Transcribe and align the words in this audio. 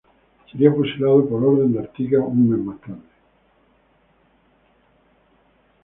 Sería 0.49 0.71
fusilado 0.73 1.29
por 1.29 1.43
orden 1.43 1.73
de 1.73 1.79
Artigas 1.79 2.23
un 2.25 2.49
mes 2.49 2.57
más 2.57 2.81
tarde. 2.81 3.11